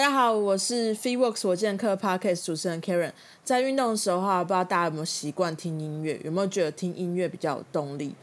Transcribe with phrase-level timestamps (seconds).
[0.00, 3.12] 大家好，我是 FreeWorks 我健客 Podcast 主持人 Karen。
[3.44, 8.14] 在运动的时候哈，不知道大家有没有习惯听音乐，有没有觉得听音乐比较有动力？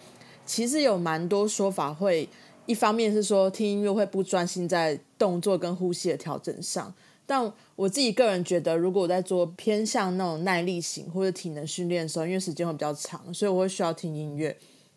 [0.43, 2.27] 其实有蛮多说法会，
[2.65, 6.91] 一方面是说听音乐会不专心在动作跟呼吸的调整上，
[7.27, 14.47] 但我自己个人觉得，如果我在做偏向那种耐力型或者体能训练的时候，因为时间会比较长，所以我会需要听音乐，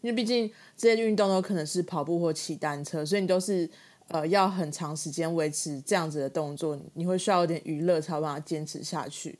[0.00, 3.68] 因为毕竟这些运动都可能是跑步或骑单车，所以你都是。
[4.10, 9.38] 呃，要很长时间维持这样子的动作，你会需要有点娱乐才有办法坚持下去。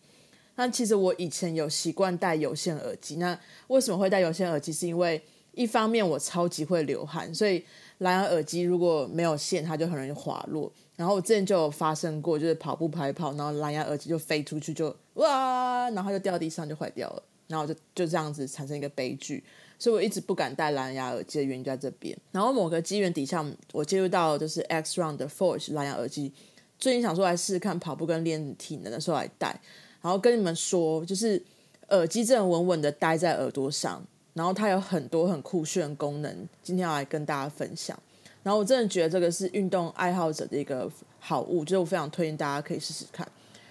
[0.55, 4.73] 那其实我以前有习惯戴有线耳机，那为什么会戴有线耳机？
[4.73, 5.21] 是因为
[5.53, 7.65] 一方面我超级会流汗，所以
[7.99, 10.71] 蓝牙耳机如果没有线，它就很容易滑落。
[10.97, 19.45] 然后我之前就有发生过，就是跑步跑跑，然后蓝牙耳机就飞出去，就哇，然后就掉地上就坏掉了，然后就就这样子产生一个悲剧。
[19.79, 22.15] 所以我一直不敢戴蓝牙耳机的原因就在这边。
[22.33, 23.43] 然后某个机缘底下，
[23.73, 26.31] 我接触到就是 X Round 的 Forge 蓝牙耳机，
[26.79, 29.59] 最近想说来试试看跑步跟练体能的时候来戴。
[30.03, 31.43] 然后跟你们说，就是
[31.89, 34.05] 耳机这样稳稳的戴在耳朵上，
[34.35, 37.99] 然后它有很多很酷炫的功能，今天要来跟大家分享。
[38.43, 43.27] 然后我真的觉得这个是运动爱好者的一个好物，就是我非常推荐大家可以试试看，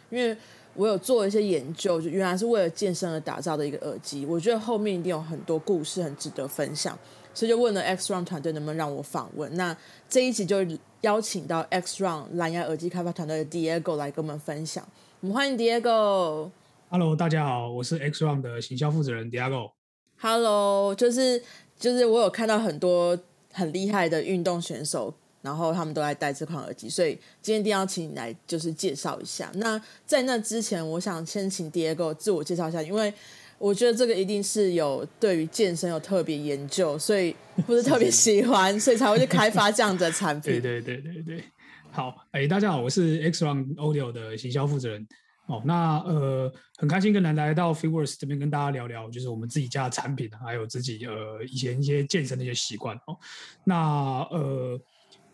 [0.09, 0.35] 因为。
[0.79, 4.25] 我有做一些研究，就原来是为了健身而打造的一个耳机。
[4.25, 6.97] 我觉得后面一定有很多故事，很值得分享，
[7.33, 9.53] 所以就问了 X Run 团队能不能让我访问。
[9.57, 9.75] 那
[10.07, 10.65] 这一集就
[11.01, 14.87] 邀请到 X Run 蓝牙耳机开发团队的 Diego 来跟我们分享。
[15.19, 16.49] 我们欢迎 Diego。
[16.89, 19.71] Hello，大家好，我是 X Run 的行销负责人 Diego。
[20.21, 21.43] Hello，就是
[21.77, 23.19] 就是我有看到很多
[23.51, 25.13] 很厉害的运动选手。
[25.41, 29.49] 然后他们都在戴这款耳机，所以今天一定要请你来就是介绍一下。
[29.55, 33.13] 那在那之前，我想先请 Diego 自我介绍一下，因为
[33.57, 37.33] 我觉得这个一定是有对于健身有特别研究，所以
[37.65, 40.59] 不是特别喜欢，所以才会去开发这样的产品。
[40.61, 41.43] 对对对对对。
[41.91, 45.07] 好，哎，大家好，我是 X Run Audio 的行销负责人。
[45.47, 53.17] 哦，那呃，很开心跟来来到 Freeworks 这边跟大家聊聊，就是我们自己家的产品，还有自己呃以前一些健身的一些习惯哦。
[53.63, 54.77] 那呃。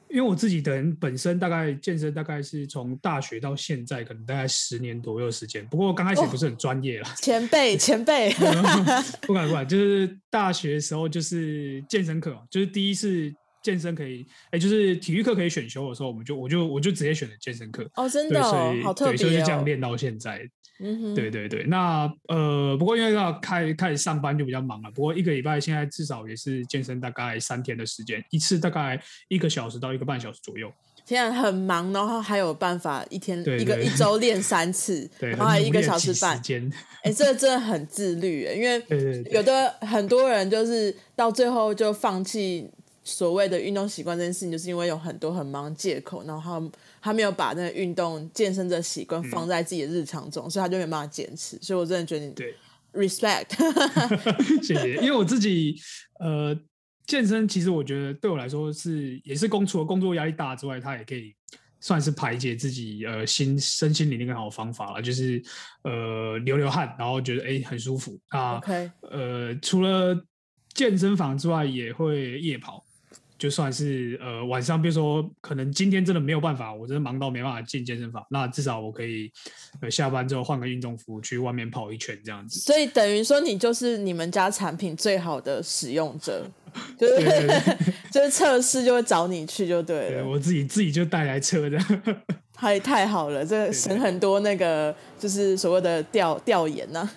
[0.09, 5.65] 因为我自己的人本身大概健身大概是从大学到现在，可能大概十年左右时间。
[5.67, 7.07] 不过刚开始不是很专业了。
[7.17, 8.33] 前辈， 前辈，
[9.25, 13.33] 不敢不敢，就是大学时候就是健身课，就是第一次
[13.65, 17.83] 健身可以，哎，就是体育课可以选修的时候，我们就我就我就直接选了健身课。
[17.95, 18.43] 哦，真的，
[18.83, 20.47] 好特别，所以就这样练到现在。
[20.77, 24.91] 嗯哼，对对对，那呃，不过因为要开开始上班就比较忙了。
[24.91, 30.71] 不过一个礼拜现在至少也是健身大概三天的时间，一次大概一个小时到一个半小时左右。
[31.05, 36.37] 现在很忙，然后还有办法一天一个一周练三次， 然后还一个小时半。
[37.03, 38.83] 哎，这真的很自律，因为
[39.31, 42.69] 有的很多人就是到最后就放弃。
[43.07, 46.71] 所谓的运动习惯这件事情，就是因为有很多很忙借口，然后他
[47.03, 51.55] 他没有把那个运动健身的习惯放在自己的日常中，所以他就没办法坚持。
[51.61, 52.55] 所以我真的觉得你对
[52.93, 53.55] respect，
[54.65, 54.95] 谢谢。
[54.95, 55.79] 因为我自己
[56.19, 56.59] 呃
[57.05, 61.35] 健身，其实我觉得对我来说是也是工除了工作压力大之外，它也可以
[61.79, 64.99] 算是排解自己呃心身心灵的一个好方法了。
[64.99, 65.39] 就是
[65.83, 68.57] 呃流流汗，然后觉得哎很舒服啊。
[68.57, 70.19] OK，呃除了
[70.73, 72.83] 健身房之外，也会夜跑。
[73.45, 79.31] 就算是呃晚上，比如说可能今天真的没有办法，我真的忙到没办法进健身房，那至少我可以
[79.81, 82.59] 呃下班之后换个运动服去外面跑一圈这样子。
[82.59, 86.49] 所以等于说你就是你们家产品最好的使用者，
[86.97, 87.47] 就是
[88.11, 90.27] 就是测试就会找你去就对了。
[90.27, 91.77] 我自己自己就带来车的，
[92.51, 97.07] 太太好了，这省很多那个就是所谓的调调研呢。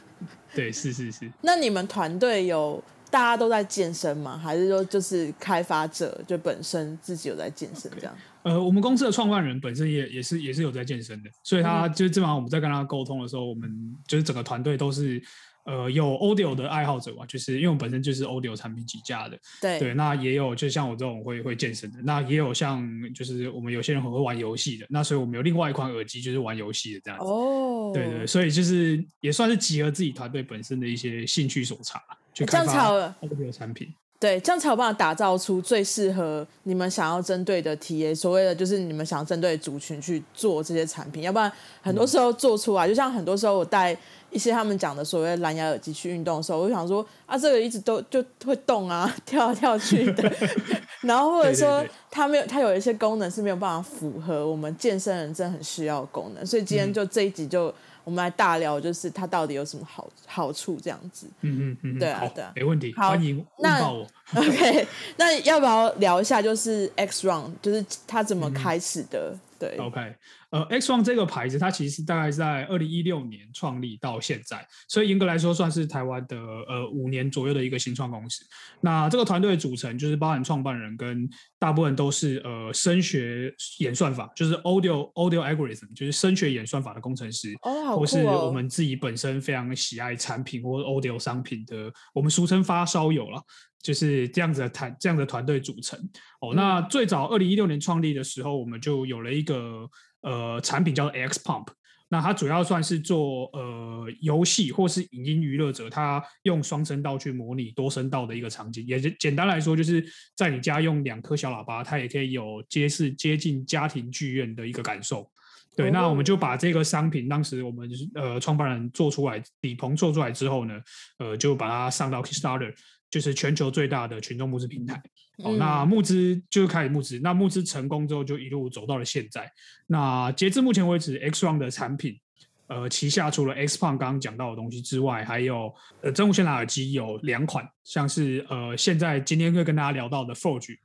[0.55, 1.31] 对，是是是。
[1.41, 2.85] 那你们团队有？
[3.11, 4.37] 大家都在健身吗？
[4.37, 8.15] 还是说就是开发者就本身自己有在健身这样？
[8.43, 13.71] 呃，我们公司的创办人本身也也是也是有在健身的，所以他就是基本上我们在跟他沟通的时候，我们
[14.07, 15.23] 就是整个团队都是。
[15.69, 22.83] 呃，有 audio 的爱好者吧，就是因为我们本身就是 audio 产品起家的，对对，那也有就像我这种会会健身的，那也有像
[23.13, 32.01] 就是我们有些人很会玩游戏的，那所以我们有另外一款耳机就是玩游戏的这样子，哦，对对，所以就是也算是集合自己团队本身的一些兴趣所长，
[32.33, 33.93] 去开发 audio 产品。
[34.21, 41.51] 对，这样才有办法打造出最适合你们想要针对的 TA，所谓的就是你们想要针对族群去做这些产品，要不然
[41.81, 43.97] 很多时候做出来，就像很多时候我带
[44.31, 50.33] 一些他们讲的所谓蓝牙耳机去运动的时候，我就想说啊，这个一直都就会动啊， 跳来跳去的，
[51.03, 57.73] 然后或者说它没有，它有一些功能是没有办法符合我们健身人真的很需要的功能，所以今天就这一集就。
[58.09, 61.27] 我们来大聊，就是它到底有什么好好处这样子。
[61.43, 64.07] 嗯嗯嗯，对啊对啊，没问题，欢迎问到我。
[64.35, 64.89] OK，
[65.19, 69.37] 那要不要聊一下，就是 X Run，就是它怎么开始的？
[69.59, 70.01] 对，OK，
[70.51, 78.45] 呃，X One 这个牌子，它其实大概在二零一六年创立到现在，所以严格来说算是台湾的呃五年左右的一个新创公司。
[78.81, 81.29] 那这个团队组成就是包含创办人跟
[81.59, 93.43] 大部分都是呃声学演算法，就是 Audio Audio Algorithm，就是声学演算法的工程师，哦，或是我们自己本身非常喜爱产品或 Audio 商品的，我们俗称发烧友了。
[93.81, 95.97] 就是这样子的团，这样的团队组成
[96.41, 96.53] 哦。
[96.53, 99.89] 那最早二零一六年创立的时候，我们就有了一个
[100.29, 101.69] 呃产品叫做 X Pump。
[102.11, 108.83] 那它主要算是做呃游戏或是影音娱乐者，他用双声道去模拟多声道的一个场景。
[108.87, 110.03] 也简单来说，就是
[110.35, 115.31] 在你家用两颗小喇叭，它也可以有接似接近家庭剧院的一个感受。
[115.77, 120.81] 对，那我们就把这个商品，当时我们呃创办人做出来，李鹏做出来之后呢，
[121.19, 122.73] 呃就把它上到 Kickstarter。
[123.11, 125.03] 就是全球最大的群众募资平台
[125.39, 129.51] 哦，那募资就开始募资，那募资成功之后就一路走到了现在。
[129.87, 132.19] 那截至目前为止，XONE 的产品，
[132.67, 135.73] 呃，旗下除了 X Pump 刚刚讲到的东西之外，还有
[136.03, 140.77] 呃真无线蓝耳机有两款，像是呃现在今天会跟大家聊到的 Forge，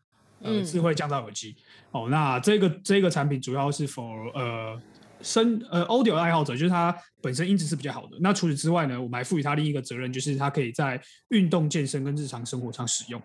[0.42, 1.56] 呃智慧降噪耳机
[1.92, 4.81] 哦，那这个这个产品主要是 for 呃。
[5.24, 8.18] 声呃，audio 的爱好者就是它本身音质是比较好的。
[8.20, 13.22] 那除此之外呢，我们还赋予它另一个责任，就是它可以在运动健身跟日常生活上使用。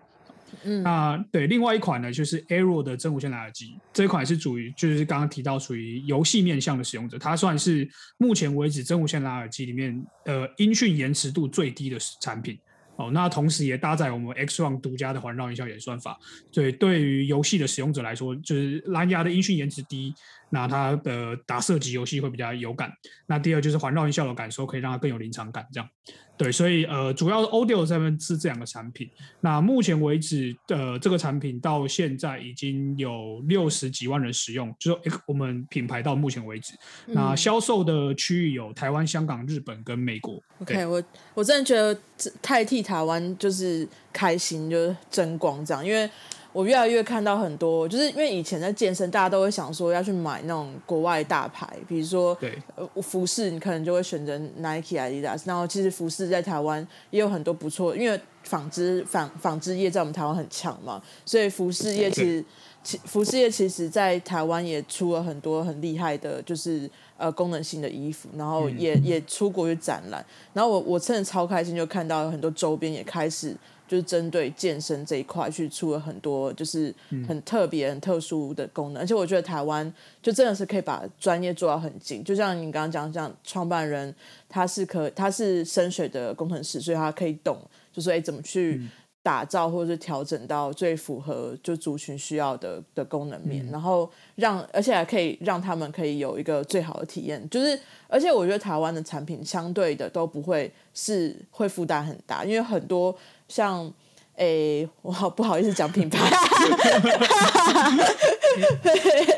[0.63, 7.87] 嗯，那对另外一款呢，就是 Aero 的真无线蓝牙耳机，这一款是属于就是刚刚提到属于游戏面向的使用者，它算是
[8.17, 12.57] 目前为止真无线蓝牙耳机里面呃音讯延迟度最低的产品。
[12.95, 16.19] 哦，那同时也搭载我们 X One 独家的环绕音效演算法，
[16.51, 20.13] 所以对于游戏的使用者来说，就是蓝牙的音讯延迟低。
[20.49, 22.91] 那它的打射击游戏会比较有感。
[23.27, 25.65] 那第二就是环绕音效的感受，可以让它更有临场感。
[25.71, 25.89] 这样，
[26.37, 29.09] 对，所以呃，主要 Audio 这边是这两个产品。
[29.41, 36.73] 那目前为止，呃，这个产品到现在已经有六十几万人使用，就是我们品牌到目前为止，
[37.07, 40.41] 那销售的区域有台湾、香港、日本跟美国。
[40.61, 41.03] OK，我
[41.35, 41.99] 我真的觉得
[42.41, 46.09] 太替台湾就是开心，就是争光这样，因为。
[46.51, 52.35] 我越来越看到很多，就是因为以前在健身，大家都会想说要去买那种国外大牌，比如说
[52.75, 55.41] 呃服饰，你可能就会选择 Nike、Adidas。
[55.45, 62.43] 然后其实服饰在台湾也有很多不错，因为纺织纺纺织业在我们台湾很强嘛，所以服饰业其实
[62.81, 70.25] 其服饰业其实在台湾也出了很多很厉害的，就是呃功能性的衣服，然后也也出国去展览。
[70.53, 73.55] 然后我我真的超开心，就看到有很多周边也开始。
[73.89, 76.93] 就是针对健身这一块去出了很多，就是
[77.27, 79.01] 很特别、很特殊的功能。
[79.01, 79.91] 而且我觉得台湾
[80.21, 82.23] 就真的是可以把专业做到很精。
[82.23, 84.13] 就像你刚刚讲，像创办人
[84.47, 87.59] 他是可他是深水的工程师，所以他可以懂，
[87.91, 88.79] 就说哎怎么去
[89.23, 97.49] 打造或者是调整到最符合就族群需要的的功能面，然后让而且还可以让他们可以有一个最好的体验。
[97.49, 97.77] 就是
[98.07, 103.17] 而且我觉得台湾的产品相对的都不会是会负担很大，因为很多。
[103.49, 103.91] 像，
[104.37, 106.17] 诶，我好不好意思讲品牌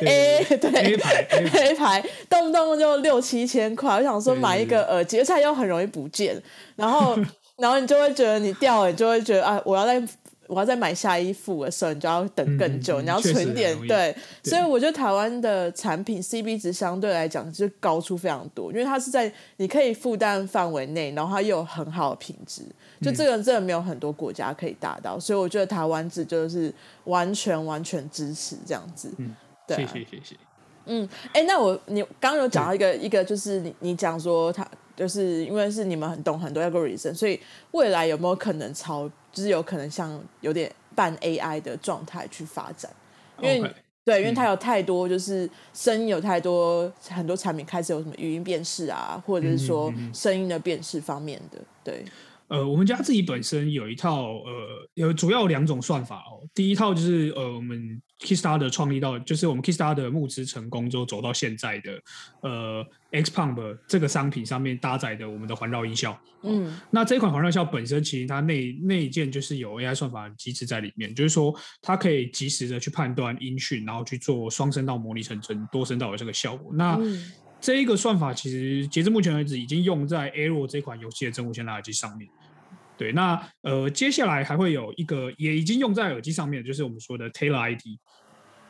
[0.05, 6.39] ，A 对 A 牌 A 牌，动不动就六七千块，我想说买一个耳机，而且又很容易不见，
[6.75, 7.17] 然后
[7.57, 9.99] 然后你就会觉得你掉了，你就会觉得啊，我要在。
[10.51, 22.63] 我要再买下一副的时候，你就要等更久，你要存点对，所以我觉得台湾的产品 C B 值相对来讲就高出非常多，因为它是在你可以负担范围内，然后它又有很好的品质，
[23.01, 26.73] 就这个真的没有很多国家可以达到，所以我觉得台湾制就是
[27.05, 29.09] 完全完全支持这样子。
[29.19, 29.33] 嗯，
[29.65, 30.35] 对，谢谢谢谢。
[30.87, 34.67] 嗯，哎，那我你刚刚有讲到一个一个，就是你你讲说他
[34.97, 37.39] 就是因为是你们很懂很多 algorithm，所以
[37.71, 39.09] 未来有没有可能超？
[39.31, 42.91] 就是有可能像有点半 AI 的状态去发展，
[43.39, 43.73] 因为
[44.03, 52.03] 对，因为它有太多就是声音有太多很多产品开始有什么语音辨识啊，或者是说声音的辨识方面的，对。
[52.51, 56.45] 呃，我们家自己本身有一套呃，有主要两种算法哦。
[56.53, 61.97] 第一套就是呃，我们 Kickstarter 创立到，就是我们 Kickstarter 募资成功之后走到现在的
[62.41, 66.19] 呃 X Pump 这个商品上面搭载的我们的环绕音效。
[66.43, 76.69] 嗯，那这款环绕音效本身其实它内内建就是有 AI 算法机制在里面，就是说它可以及时的去判断音讯，然后去做双声道模拟成真多声道的这个效果。
[76.73, 76.99] 那
[77.61, 82.27] 这一个算法其实截至目前为止已经用在 Arrow 这款游戏的真无线耳机上面。
[83.01, 87.81] 对，那呃接下来还会有一个也已经用在耳机上面，就是我们说的 Taylor ID，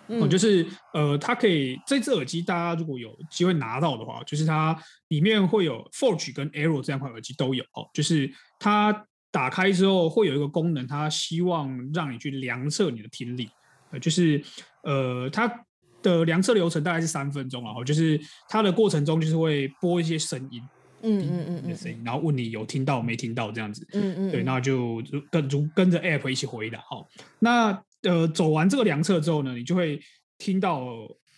[0.08, 13.50] 哦，就是呃它可以这只耳机大家如果有机会拿到的话，就是它里面会有 Forge 跟 Arrow 这两款耳机都有哦，就是它打开之后会有一个功能，它希望让你去量测你的听力，
[13.92, 14.42] 呃，就是
[14.84, 15.66] 呃它。
[16.04, 18.20] 的量测流程大概是三分钟，然后就是
[18.50, 20.60] 它的过程中就是会播一些声音，
[21.04, 27.08] 嗯嗯嗯的声音，然后问你有听到没听到这样子，嗯嗯，对，那就跟如跟着 app 一起回答，好，
[27.40, 30.00] 那呃走完这个量测之后呢，你就会
[30.38, 30.88] 听到，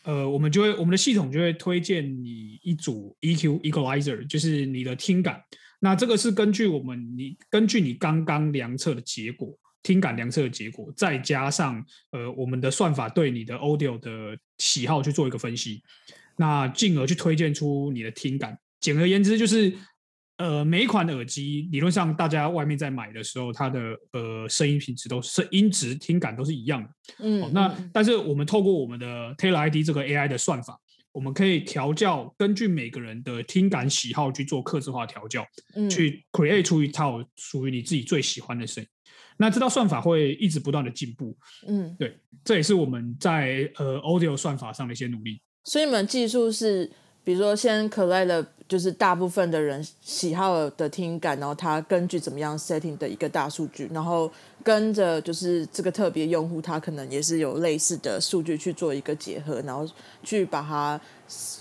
[0.03, 5.41] 呃，我们就会我们的系统就会推荐你一组 EQ equalizer，就是你的听感，
[5.79, 9.57] 那这个是根据我们你根据你刚刚量测的结果。
[9.85, 14.09] 听感量测的结果，再加上呃我们的算法对你的 audio 的
[14.57, 15.83] 喜好去做一个分析，
[16.37, 18.57] 那进而去推荐出你的听感。
[18.83, 19.73] 简而言之，就是
[20.37, 23.79] 呃每一款耳机理论上大家外面在买的时候，它的
[24.11, 26.89] 呃声音品质都是音质听感都是一样的。
[27.19, 30.77] 嗯，那但是我们透过我们的 Taylor ID 这个 AI 的算法，
[31.13, 35.47] 我们可以调教根据每个人的听感喜好去做克制化调教，
[35.89, 38.89] 去 create 出一套属于你自己最喜欢的声音。
[39.37, 41.35] 那这套算法会一直不断的进步，
[41.67, 45.41] 嗯，对，这也是我们在呃 audio 算法上的一些努力。
[45.63, 46.91] 所以你们技术是，
[47.23, 54.31] 比如说先 collect 了，就是大部分的人喜好的听感，然后他根据怎么样 setting 的一个大数据，然后
[54.63, 59.87] 跟着就是这个特别用户，他可能也是有类似的数据去做一个结合，然后
[60.23, 60.99] 去把它。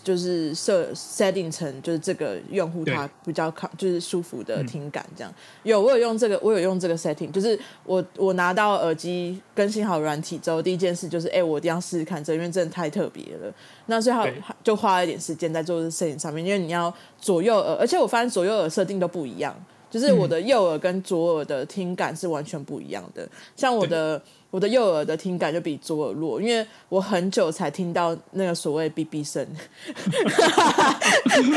[0.05, 5.33] 就是设 setting 成就是这个用户他比较靠就是舒服的听感这样。
[5.63, 13.53] 有我有用这个我有用这个 setting 就是我我拿到耳机更新好软体之后第一件事就是哎我一定要试试看这因为真的太特别了。
[13.87, 14.27] 那所以好
[14.65, 19.55] 就花了一点时间在做这 setting 上面因为你要左右耳而且我发现左右耳设定都不一样
[19.91, 23.29] 就是我的右耳跟左耳的听感是完全不一样的。
[23.57, 24.21] 像我的。
[24.53, 29.43] 我的右耳的听感就比左耳弱，因为我很久才听到那个所谓哔哔声。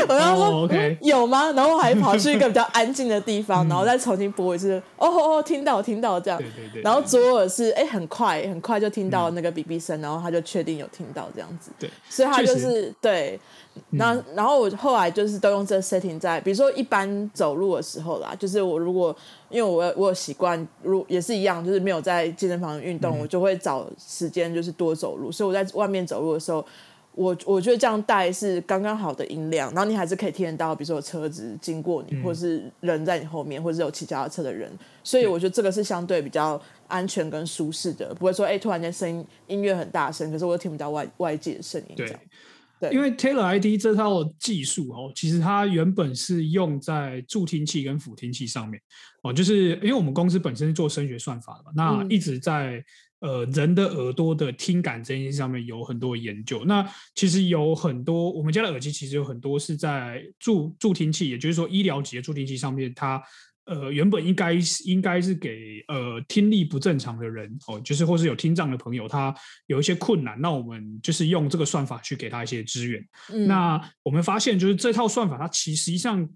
[0.08, 0.68] 我然后说
[1.02, 1.52] 有吗？
[1.52, 4.82] 然后还跑去一个比较安静的地方，然后再重新播一次。
[4.96, 6.38] 哦哦，听到听到这样。
[6.38, 6.80] 对对对。
[6.80, 11.70] 然后左耳是哎很快很快就听到那个哔哔声，然后他就确定有听到这样子。
[11.78, 11.90] 对。
[12.08, 13.38] 所以他就是对。
[13.90, 19.14] 那然后我后来就是都用这 setting 在，比如说一般走路的时候啦，就是我如果
[19.48, 25.30] 因为我我有习惯，如也是一样，就是没有在健身房运动，我就会找时间就是多走路。
[25.30, 26.64] 所以我在外面走路的时候，
[27.12, 34.70] 我我觉得这样带是刚刚好的音量，然后你还是可以听得到，比如说有车子经过你，或者是人在你后面，或者是有骑脚踏车的人。
[35.02, 42.06] 所以我觉得这个是相对比较安全跟舒适的，不会说哎突然间声音音乐很大声，可是我又听不到外外界的声音。
[42.80, 42.90] 对。
[42.92, 48.80] 因为 Taylor ID 这套技术哦，其实它原本是用在助听器跟辅听器上面
[49.22, 52.84] 哦，就是因为我们公司本身是做声学算法的嘛，那一直在
[53.20, 56.64] 呃人的耳朵的听感这件事上面有很多研究。
[56.64, 63.22] 那其实有很多我们家的耳机其实有很多是在助助听器，也就是说医疗级的助听器上面它。
[63.66, 69.34] 呃，原本应该是应该是给呃听力不正常的人哦，就是或是有听障的朋友，他
[69.66, 73.04] 有一些困难，那我们就是用这个算法去给他一些资源。
[73.46, 76.28] 那我们发现，就是这套算法它其实际上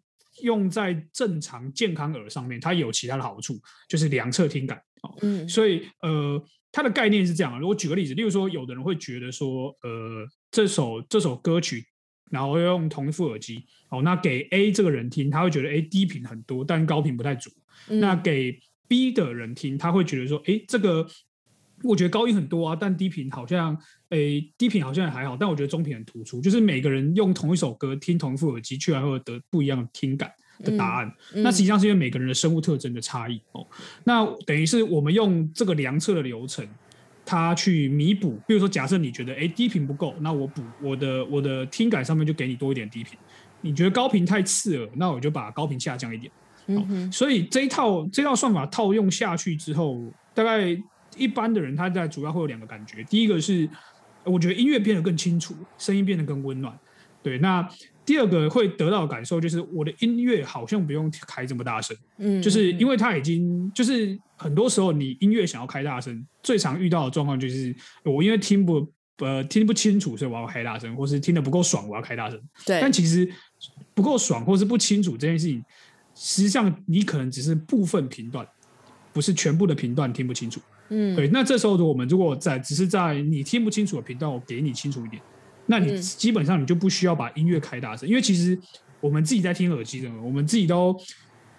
[0.43, 5.17] 用在正常健康耳上面，它有其他的好处，就是量测听感哦。
[5.23, 7.61] 嗯，所以呃，它的概念是这样。
[7.61, 11.87] 如果举个例子，例如说，有的人会觉得说，呃，这首这首歌曲。
[12.31, 17.51] 然后用同一副耳机，哦，那给 A 这个人听，他会觉得哎低频很多，但高频不太足。
[17.89, 21.07] 那给 B 的人听，他会觉得说，哎，这个
[21.83, 23.77] 我觉得高音很多啊，但低频好像，
[24.11, 24.19] 哎，
[24.57, 26.41] 低频好像也还好，但我觉得中频很突出。
[26.41, 31.13] 就是每个人用同一首歌听同一副耳机，居然会得不一样的听感的答案。
[31.35, 33.67] 那实际上是因为每个人的生物特征的差异哦。
[34.05, 36.67] 那等于是我们用这个量测的流程。
[37.23, 43.17] 它去弥补，比如说，假设你觉得哎低频不够，那我补我的我的听感上面就给你多一点低频。
[43.61, 46.33] 你觉得高频太刺耳，那我就把高频下降一点。
[46.67, 50.01] 嗯所以这一套这套算法套用下去之后，
[50.35, 50.77] 大概
[51.17, 53.03] 一般的人他在主要会有两个感觉。
[53.05, 53.69] 第一个是，
[54.25, 56.79] 我觉得音乐变得更清楚，声音变得更温暖。
[57.23, 57.69] 对，那。
[58.03, 67.73] 第二个会得到的感受就是我的音乐好像不用开这么大声，嗯，就是因为它已经就是很多时候你音乐想要开大声，最常遇到的状况就是
[68.05, 68.85] 我因为听不
[69.21, 72.41] 呃听不清楚，所以我要开大声，或是听得不够爽，我要开大声。
[72.67, 73.31] 对，但其实
[73.95, 75.63] 不够爽或是不清楚这件事情，
[76.15, 78.47] 实际上你可能只是部分频段，
[79.13, 80.61] 不是全部的频段听不清楚。
[80.89, 85.23] 嗯，对，那这时候我们如果在只是在你听不清楚的频段，我给你清楚一点，
[85.67, 88.59] 那你嗯基本上你就不需要把音乐开大声，因为其实
[89.01, 90.97] 我们自己在听耳机的，我们自己都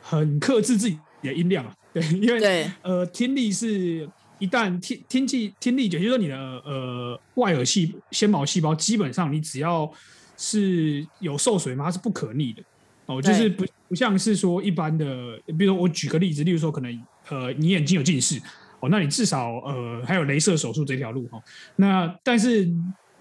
[0.01, 1.73] 很克制自己的音量啊。
[1.93, 4.09] 对，因为，呃，听力是
[4.41, 9.89] 一旦听听力听力，也就是说你的呃外耳细纤毛细胞，基本上你只要
[10.35, 12.63] 是有受损嘛，它是不可逆的。
[13.05, 18.41] 哦，就是不不像是说一般的，比如说我举个例子，例如说可能呃你眼睛有近视
[18.79, 21.43] 哦，那你至少呃还有镭射手术这条路哈、哦，
[21.75, 22.67] 那但是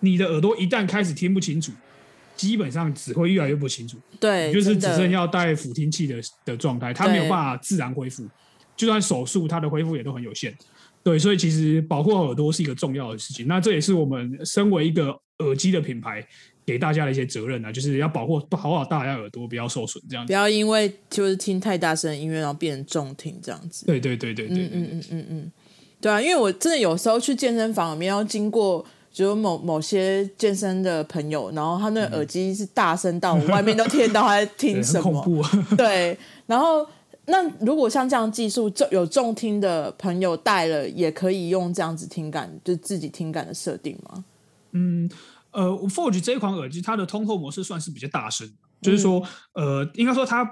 [0.01, 1.71] 你的耳朵一旦开始听不清楚，
[2.35, 3.99] 基本上只会越来越不清楚。
[4.19, 7.29] 对，就是只剩要戴辅听器的的状态，它没有对。
[7.29, 8.27] 办法自然恢复，
[8.77, 10.57] 就算手术，它的恢复也都很有限。
[11.03, 13.47] 对，所以其实保护好耳朵是一个重要的事情。
[13.47, 16.27] 那这也是我们身为一个耳机的品牌
[16.65, 20.29] 给大家的一些责任啊，就是要保护好好大家耳朵不要受损，这样子。
[20.29, 23.87] 不要因为就是听太大声的音乐，然后变成重听这样子。
[23.87, 25.53] 对对对对对，嗯嗯嗯嗯嗯，
[26.01, 28.85] 对啊，因为我真的有时候去健身房里面要经过。
[29.13, 35.75] 就是某某些健身的朋友，然后他那个耳机是大声到我外面都听得到他在听 什么，很恐怖。
[35.75, 36.17] 对，
[36.47, 36.87] 然后
[37.27, 44.25] 那如果像这样技术就有重听的朋友带了，也可以用这样子听感，就自己听感的设定吗？
[44.73, 45.09] 嗯
[45.53, 48.49] 呃，Forge 这一款耳机，它的通透模式算是比较大声，
[48.81, 49.21] 就是说，
[49.55, 50.49] 呃，应该说它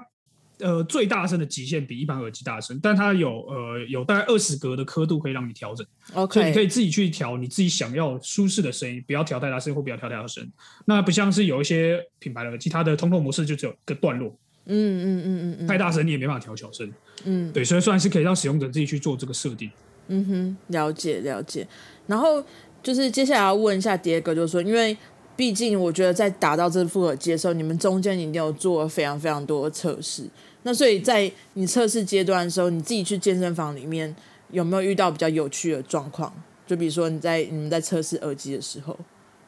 [0.59, 5.87] 呃最大声的极限比一般耳机大声，但它有呃有大概二十格的刻度可以让你调整。
[6.29, 10.45] 所以你可以自己去调你自己想要舒适的声音，不要调太大声或不要调太大声。
[10.85, 14.37] 那不像是有一些品牌的耳机，它的通透模式就只有一个段落，
[14.69, 16.89] 嗯嗯嗯嗯嗯太大声你也没办法调小声。
[17.25, 19.69] 嗯对，所以算是可以让使用者自己去做这个设定。
[20.07, 21.67] 嗯哼，了解了解。
[22.07, 22.43] 然后
[22.81, 24.95] 就是接下来要问一下蝶哥，就是说，因为
[25.35, 30.23] 毕竟我觉得在达到这副耳机的时候，你们中间一定有做了非常非常多的测试。
[30.63, 34.15] 那所以在你测试阶段的时候，你自己去健身房里面
[34.51, 36.33] 有没有遇到比较有趣的状况？
[36.65, 38.95] 就比如说你在你们在测试耳机的时候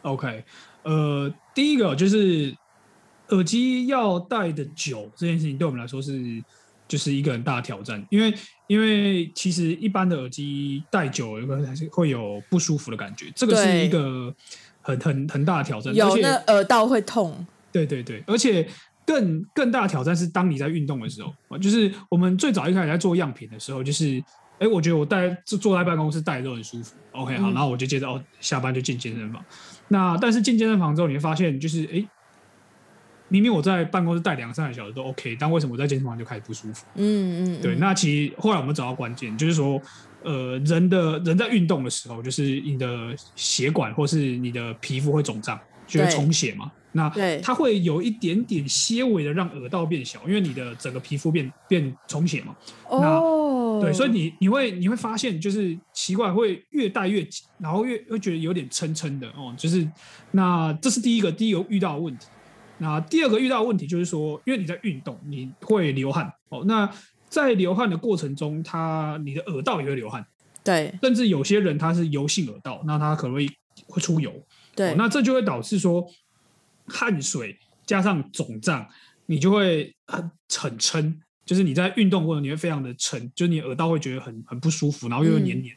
[0.01, 0.44] ，OK，
[0.82, 2.51] 呃，第一个就是
[3.32, 6.42] 耳机要戴的久这件事情，对我们来说是
[6.88, 8.34] 就是一个很大的挑战，因为
[8.68, 14.34] 因为其实一般的耳机戴久了会还是会有不舒服的感觉，这个是一个
[14.82, 18.68] 很很很大的挑战，有那耳道会痛，对对对，而且
[19.05, 24.24] 更更大的挑战是当你在运动的时候，啊就是我们最早一开始在做样品的时候，就是
[24.60, 27.53] 哎，我觉得我戴坐坐在办公室戴都很舒服，OK 好，嗯。
[27.53, 29.44] 然后我就接着哦下班就进健身房。
[29.88, 32.05] 那但是进健身房之后，你会发现就是哎，
[33.31, 36.85] 明明我在办公室戴两三个小时都 OK，但为什么我在健身房就开始不舒服？
[36.96, 39.81] 嗯嗯，对，嗯那其实后来我们找到关键，就是说，
[40.24, 46.70] 呃，人的人在运动的时候，就是你的血管或是你的皮肤会肿胀，就会充血嘛。
[46.91, 52.53] 那对它会有一点点些微的让耳道变小，因为你的整个皮肤变变充血嘛。
[52.89, 59.55] 哦，对，所以你你会你会发现，就是奇怪，会越戴越紧，然后越会觉得有点撑撑的哦。
[59.57, 59.89] 就是
[60.31, 62.27] 那这是第一个第一个遇到的问题。
[62.81, 66.63] 那第二个遇到的问题就是说，因为你在运动，你会流汗哦。
[66.65, 66.91] 那
[67.29, 70.25] 在流汗的过程中，它你的耳道也会流汗，
[70.63, 73.48] 对甚至有些人他是油性耳道，那他可能会
[73.85, 74.33] 会出油。
[74.75, 76.05] 对哦，那这就会导致说
[76.87, 78.87] 汗水加上肿胀，
[79.27, 85.75] 你就会很很撑，就是你在运动过程你会非常的撑，就是你耳道会觉得很很不舒服，然后又黏黏。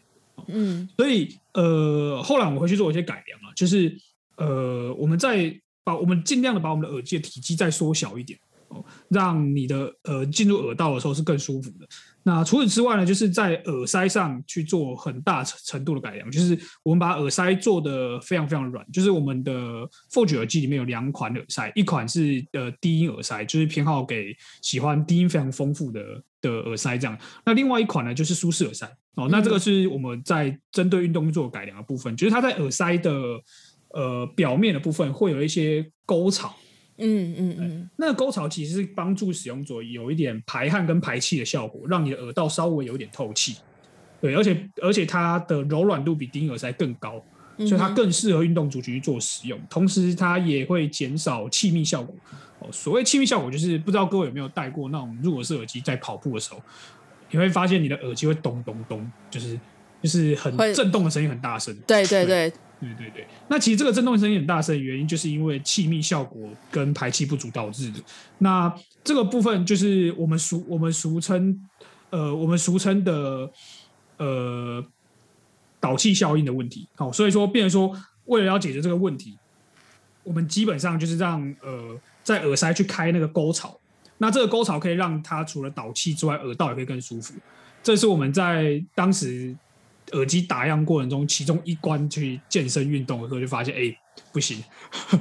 [0.48, 3.96] 嗯所以呃，后来我们回去做一些改良啊，就是
[4.36, 5.54] 呃，我们再
[5.84, 11.86] 把我们尽量的把我们的耳机的体积再缩小一点哦，让你的呃进入耳道的时候是更舒服的。
[12.26, 19.52] 那除此之外呢，就是在耳塞上去做很大程程度的改良，就是我们把耳塞做的非常非常软，就是我们的
[20.10, 26.02] Forge 耳机里面有两款耳塞，一款是呃低音耳塞，就是偏好给喜欢低音非常丰富的
[26.40, 27.16] 的耳塞这样。
[27.44, 29.28] 那另外一款呢，就是舒适耳塞哦。
[29.30, 33.12] 那这个是我们在针对运动做改良的部分，就是它在耳塞的
[33.94, 36.54] 呃表面的部分会有一些沟槽。
[36.98, 43.56] 嗯嗯嗯，那个沟槽其实是帮助使用者有一点排汗跟排气的效果，让你的耳道稍微有点透气。
[44.20, 47.20] 对，而且而且它的柔软度比低音耳塞更高，
[47.56, 49.60] 嗯所以它更适合运动族群去做使用。
[49.68, 52.14] 同时，它也会减少气密效果。
[52.60, 56.62] 哦，所谓气密效果，就是不知道各位有没有戴过那种入耳式耳机，在跑步的时候，
[57.30, 59.58] 你会发现你的耳机会咚咚咚，就是
[60.00, 61.74] 就是很震动的声音很大声。
[61.86, 62.52] 对对对，对
[62.84, 68.00] 对对对，那其实这个震动声音很大声的原因，就是因为气密效果跟排气不足导致的。
[68.38, 71.68] 那这个部分就是我们俗我们俗称
[72.10, 73.50] 呃我们俗称的
[74.18, 74.84] 呃
[75.80, 76.86] 导气效应的问题。
[76.96, 79.36] 好，所以说，变成说为了要解决这个问题，
[80.22, 83.78] 我们基本上就是让呃在耳塞去开那个沟槽。
[84.18, 87.34] 那这个沟槽可以让它除了导气之外，耳道也可以更舒服。
[87.82, 89.56] 这是我们在当时。
[90.14, 93.96] 耳机打样过程中，其中一关去健身运动的时候，就发现哎
[94.32, 94.62] 不行，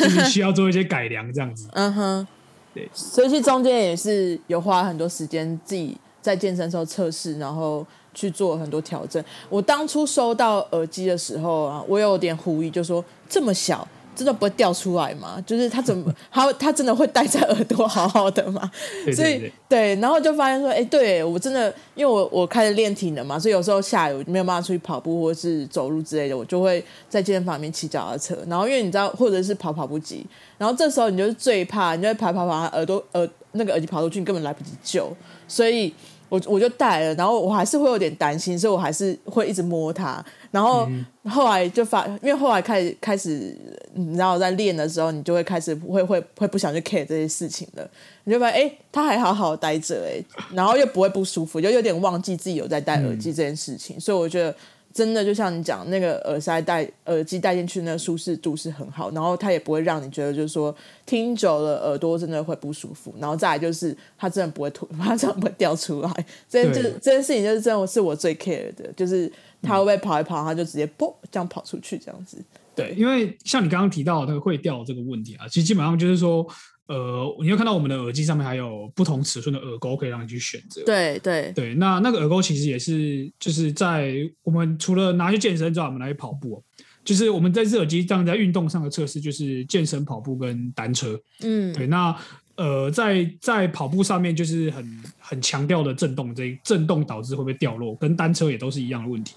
[0.00, 1.68] 就是需要做一些改良这样子。
[1.72, 2.26] 嗯哼，
[2.74, 9.22] 对，所以其实中间也是有花很多时间自己在健身时候测试，然后去做很多调整。
[9.48, 13.86] 我当初收到耳机的时候啊，我有点狐疑，就说这么小。
[14.16, 15.40] 真的不会掉出来吗？
[15.46, 18.70] 就是他怎么， 他他真的会戴在耳朵好好的吗？
[19.14, 28.36] 所以对，然后就发现说，哎，对我真的，因为我我开始练体能嘛，所以有时候下雨没有办法出去跑步或者是走路之类的，我就会在健身房里面骑脚踏车。
[28.48, 30.24] 然后因为你知道，或者是跑跑步机，
[30.56, 35.14] 然后这时候你就是最怕，你就会跑跑跑，耳朵耳那个耳机跑出去，你根本来不及救，
[35.46, 35.92] 所以。
[36.28, 40.24] 我我就戴了，然后我还是会有点担心，所以我还是会一直摸它。
[40.50, 40.88] 然后
[41.24, 43.56] 后来就发，因为后来开始开始，
[43.94, 47.88] 你知道在练的时候，你就会开始会会会不想去 care 这些事情了。
[48.24, 54.00] 你就发现，哎，它还好好待着，哎，然后又不会不舒服，就有点忘记自己有在戴耳机这件事情。
[54.00, 54.54] 所以我觉得。
[54.96, 66.10] 真的就像你讲，那个耳塞戴耳机戴进去，那个舒适度是很好，然后它也不会让你觉得就是说听久了耳朵真的会不舒服，然后再来就是它真的不会吐，它真的不会掉出来。
[66.48, 69.30] 这件就这件事情就是真的是我最 care 的，就是
[69.60, 72.38] 它会不会跑一跑，它就直接啵这样跑出去这样子。
[72.74, 76.46] 对，因为像你刚刚提到那个会掉这个问题啊，其实基本上就是说。
[76.86, 80.84] 呃，你会看到我们的耳机上面还有不同尺寸的耳钩可以让你去选择。
[80.84, 86.62] 对对对，那那个耳钩其实也是就是在我们除了拿去健身之外，我们拿去跑步，
[87.04, 91.20] 就是我们在这耳机这样在运动上的测试，就是健身跑步跟单车。
[91.42, 92.16] 嗯，对，那
[92.54, 99.34] 呃，在在跑步上面就是很很强调的震动，这震动导致会不会掉落，跟单车也都是一样的问题。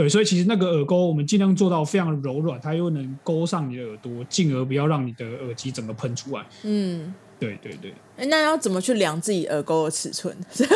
[0.00, 6.42] 对，所以其实那个耳钩我们尽量做到非常柔软，它又能勾上你的耳朵，进而不要让你的耳机整个喷出来。
[6.62, 7.92] 嗯，对对对。
[8.16, 10.34] 哎，那要怎么去量自己耳钩的尺寸？
[10.50, 10.70] 所以，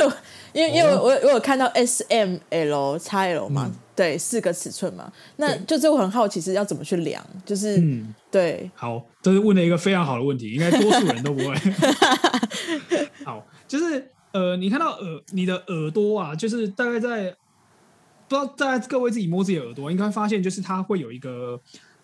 [0.53, 5.11] 因为因为我我有看到 S、M、L、X、L 嘛，对，四个尺寸嘛。
[5.37, 7.27] 那就是我很好奇，是要怎么去量？
[7.47, 7.83] 就是
[8.31, 8.71] 对。
[8.75, 11.55] 好，这是问了一个非常好的问题，应该多数人都不会。
[13.25, 17.35] 好，就是呃，你看到耳你的耳朵啊，就是大概在。
[18.35, 21.61] 不知道在各位自己摸自己的耳朵，应该发现就是它会有一个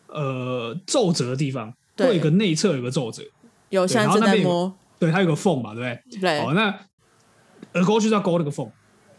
[0.07, 3.25] 呃皱褶的地方，会有一个内侧有个皱褶，
[3.71, 6.21] 有像正在摸，对，它有个缝嘛，对不对？
[6.21, 6.41] 对。
[6.41, 6.73] 好，那
[7.73, 8.71] 耳钩就是要勾那个缝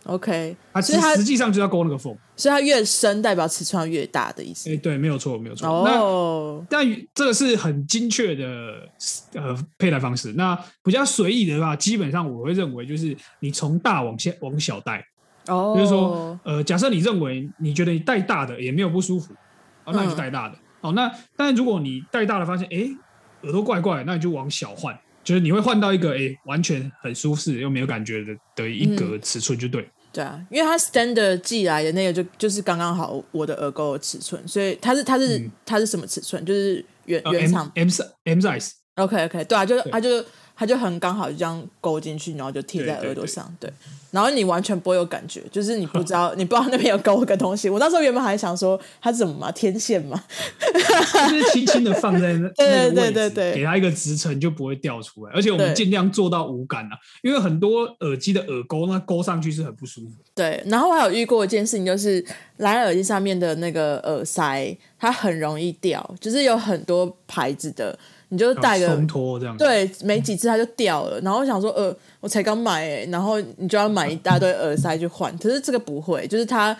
[0.05, 0.55] ，OK。
[0.71, 4.71] 它其实实际上就要勾那个缝，所以它越深代表尺寸越大的意思。
[4.71, 5.67] 哎，对，没有错，没有错。
[5.67, 6.65] 哦。
[6.69, 8.89] 那但这个是很精确的
[9.33, 10.33] 呃佩戴方式。
[10.37, 15.05] 那比较随意的话，基本上我会认为就是你从大往下往小戴。
[15.47, 19.33] 哦，就是说，呃，假设你认为你觉得你戴大的也没有不舒服，
[19.83, 20.55] 哦，那你就戴大的。
[20.81, 22.89] 哦，那但是如果你戴大的发现，哎，
[23.41, 29.89] 耳朵怪怪，那你就往小换，就是你会换到一个哎完全很舒适又没有感觉的的一个尺寸就对。
[30.13, 36.45] 对啊，因为它 standard 寄来的那个就就是刚刚好我的耳钩的尺寸，所以它是它是它是什么尺寸？
[36.45, 37.87] 就是原原厂 M
[38.25, 38.71] M size。
[38.95, 40.25] OK OK，对啊，就是它就是。
[40.61, 43.67] 它就很刚好就这样勾进去，然后就贴在耳朵上，对。
[44.11, 47.67] 然后你完全不会有感觉，就是你不知道， 你不知道那边有勾个东西。
[47.67, 49.51] 我那时候原本还想说，它是什么嘛？
[49.51, 50.23] 天线嘛？
[51.31, 55.31] 就是轻轻的放在那 对对对对，给它一个支撑，就不会掉出来。
[55.33, 60.11] 而且我们尽量做到无感啊，因为很多耳机的耳钩那勾上去是很不舒服。
[60.35, 60.61] 对。
[60.67, 62.23] 然后我还有遇过一件事情，就是
[62.57, 67.97] 蓝牙耳机上面的那个耳塞，它很容易掉，就是有很多牌子的。
[68.33, 68.87] 你就戴个
[69.57, 71.19] 对，没几次它就掉了。
[71.19, 75.37] 然后我想说，呃，我才刚买，哎，然后你就要买一大堆耳塞去换。
[75.37, 76.75] 可是这个不会，就是它，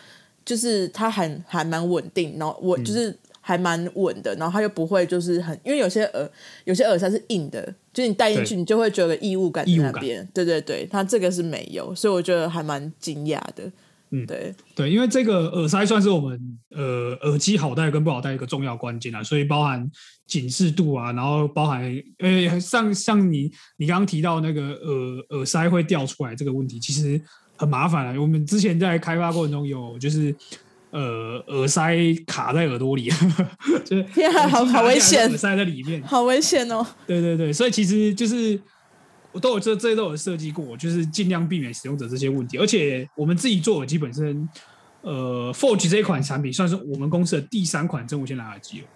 [0.46, 6.32] 就是它还还蛮稳定，然后我就是还蛮稳的，然后它又不会就是很，因为有些耳
[6.64, 7.62] 有些耳塞是硬的，
[7.94, 10.26] 就你戴进去你就会觉得异物感在那边。
[10.34, 13.70] 对对对，它这个是没有，所以我觉得还蛮惊讶的。
[14.13, 16.39] 嗯，对对，因为这个耳塞算是我们
[16.76, 19.89] 呃耳机好戴跟不好戴一个重要关键啊，所以包含
[20.28, 21.82] 紧致度啊，然后包含
[22.19, 27.21] 呃像像你你刚刚提到那个耳耳塞会掉出来这个问题，其实
[27.56, 28.19] 很麻烦啊。
[28.19, 30.36] 我们之前在开发过程中有就是
[30.89, 31.95] 呃耳塞
[32.28, 33.10] 卡在耳朵里，
[33.86, 36.86] 就是 天啊，好好危险，耳塞在里面，好危险哦。
[37.08, 38.60] 对对对，所以其实就是。
[39.32, 42.58] 我都有这这些都有设计过，就是尽量避免使用者这些问题。
[42.58, 44.48] 而且我们自己做耳机本身，
[45.02, 48.88] 呃，Forge 这一款产品算是我们公司的第三款真无线蓝牙耳机了。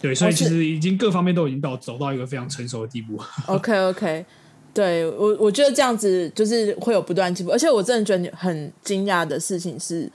[0.00, 3.20] 对，所以其实已经各方面都已经到走到一个非常成熟的地步。
[3.46, 4.24] OK OK，
[4.72, 10.08] 对我我觉得这样子就是会有不断进步，而且我真的觉得很惊讶的事情是，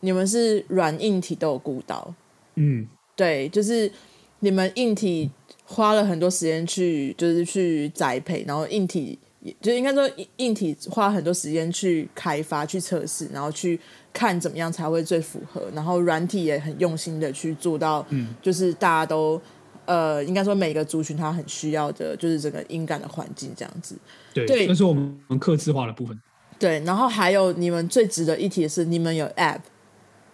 [0.00, 2.14] 你们是软硬体都有顾到。
[2.56, 3.90] 嗯，对，就是
[4.40, 5.30] 你们硬体
[5.70, 9.16] 花了很多时间去，就是去栽培，然后硬体
[9.62, 13.78] 就应该说硬硬体花很多时间去开发、去测试，然后去
[14.12, 19.40] 看怎么样才会最符合，然后软体也很用心的去做到，嗯，就是大家都。
[19.86, 23.96] 呃，应该说每个族群它很需要的，就是整个音感的环境这样子。
[24.32, 26.16] 对，对这是我们客制化的部分。
[26.60, 29.58] 对，然后还有你们最值得一提的是，你们有 App，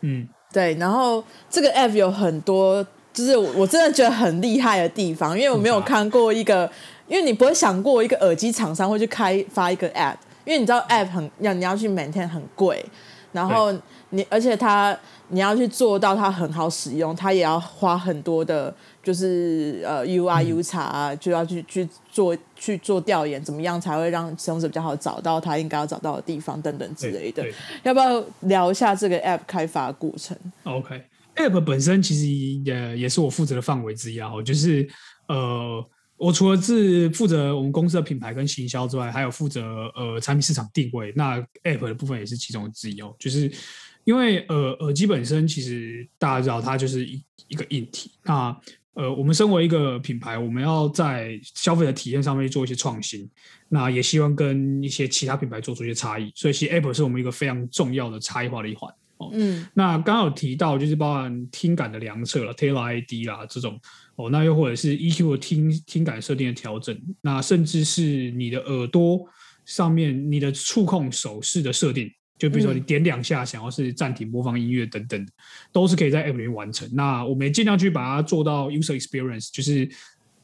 [0.02, 6.70] 嗯，对，然后这个 app 有很多，就是我我真的觉得很厉害的地方，因为我没有看过一个，
[7.08, 12.84] 因为你不会想过一个耳机厂商会去开发一个 app，因为你知道 app 很要你要去 maintain 很贵，
[13.32, 13.72] 然后
[14.10, 14.94] 你而且它
[15.28, 27.42] 你要去做到它很好使用，它也要花很多的，就是呃 U I U 查啊，就要去去做去做调研，怎么样才会让使用者比较好找到他应该要找到的地方等等之类的。
[27.82, 31.00] 要不要聊一下这个 app 开发过程？OK。
[31.36, 34.88] App 本身其实也也是我负责的范围之一啊，就是
[35.28, 41.12] 呃，我除了是负责我们公司的品牌跟行销之外，还有负责呃产品市场定位。
[41.14, 43.52] 那 App 的部分也是其中之一哦，就是
[44.04, 48.56] 因为呃耳机本身其实大家知道它就是一一个硬体，那
[48.94, 53.28] 呃我们身为一个品牌，我们要在消费者体验上面做一些创新，
[53.68, 58.90] 那也希望跟一些其他品牌做出一些差异，所以其实 App 是我们一个非常重要的差异化的一环。
[59.32, 63.80] 嗯那刚刚有提到，就是包含听感的量测了，Taylor ID 啦这种
[64.16, 69.26] 哦，那又或者是 EQ 的听听感设定的调整，那甚至是你的耳朵
[69.64, 75.26] 上面你的触控手势的设定，就比如说你点两下想要是暂停播放音乐等等，
[75.72, 76.88] 都是可以在 App 里面完成。
[76.92, 79.88] 那我们也尽量去把它做到 User Experience，就是。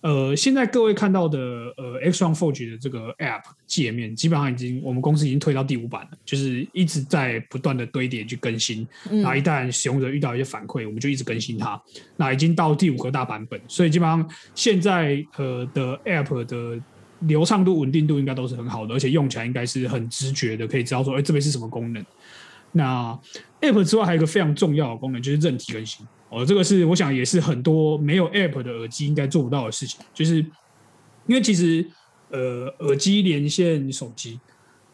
[0.02, 1.38] 呃，现在各位看到的
[1.76, 8.86] 呃 X One Forge 的这个 App 界面，基本上已经我们公司已经推到第五版了，就是一直在不断的堆叠去更新。
[9.10, 11.80] 嗯那一旦使用者遇到一些反馈，我们就一直更新它。
[12.16, 16.82] 那已经到第五个大版本，所以基本上现在呃的 App 的
[17.20, 22.04] 流畅度、稳定度应该都是很好的，而且用起来应该是很直觉的，可以知道说，哎、这边是什么功能。
[22.72, 23.16] 那
[23.60, 26.04] App 之外还有一个非常重要的功能，就是韧体更新。
[26.32, 30.36] 哦，这个是我想也是很多没有 App 的耳机应该做不到的事情，就是
[31.26, 31.86] 因为其实
[32.30, 34.40] 呃耳机连线手机，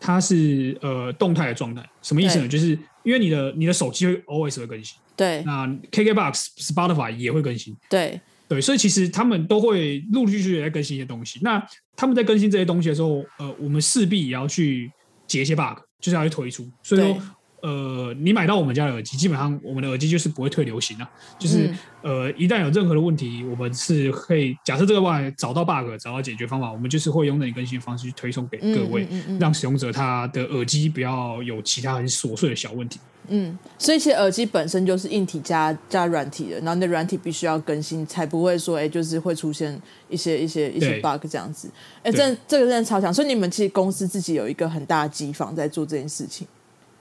[0.01, 2.48] 它是呃动态的状态，什么意思呢？
[2.48, 2.70] 就是
[3.05, 5.42] 因为你的你的手机会 always 会更新，对。
[5.44, 11.38] 那 KKBox、Spotify 也会更新，对，对，所以其实他们都会陆陆续续地在更新一些东西。
[11.42, 14.90] 那他们在更新这些东西的时候，呃，我们势必也要去
[15.29, 16.68] 解一些 bug，就是要去推出。
[16.83, 17.12] 所以对。
[17.12, 17.22] 说，
[17.61, 29.07] 呃，你买到我们家的耳机，基本上我们的耳机就是不会退流行啊，就是、嗯呃，一旦有任何的问题，我们是可以假设这个 bug 找到 bug，找到解决方法，我们就是会用那你更新的方式去推送给各位，
[29.40, 33.01] 让使用者他的耳机不要有其他很琐碎的小问题。
[33.31, 41.68] 嗯，所以其实耳机本身就是硬体加加软体的，然后你的软体必须要更新，才不会说哎，就是会出现一些一些一些 bug 这样子。
[42.03, 46.47] 哎，对这这个真的超强，所以你们其实公司自己有一个很大的机房在做这件事情。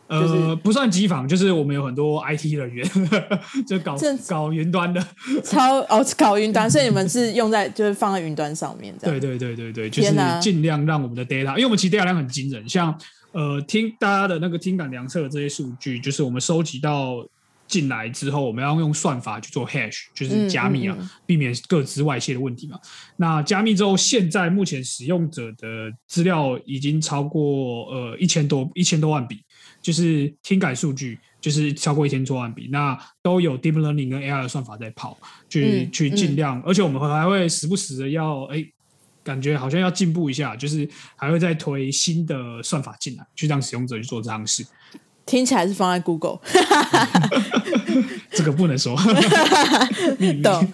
[0.08, 2.89] 呃，就是不算机房，就是我们有很多 IT 人员，
[3.67, 5.06] 就搞这搞云端的。
[5.43, 9.20] 超哦，搞云端，所以你们是用在就是放在云端上面这样。
[9.20, 12.98] 对对对对对，就是尽量让我们的 data，因为我们其实 data 量很惊人，像
[13.32, 17.28] 呃听大家的那个听感量测的这些数据，就是我们收集到
[17.67, 22.80] 进来之后，我们要用算法去做 hash，就是加密啊，嗯嗯嗯避免各自外泄的问题嘛。
[23.17, 29.41] 那加密之后，现在目前使用者的资料已经超过呃一千多一千多万笔，
[29.82, 31.20] 就是听改数据。
[31.40, 38.66] 就是超过一千多万笔，那都有 deep learning 跟 AI 的算法在跑，去、嗯去尽量，而且我们还会时不时的要哎、
[39.24, 44.66] 感觉好像要进步一下，就是还会再推新的算法进来，去让使用者去做这样事。
[45.28, 46.40] 听起来是放在 Google，
[48.32, 48.98] 这个不能说，
[50.18, 50.42] 秘密。
[50.42, 50.68] 懂。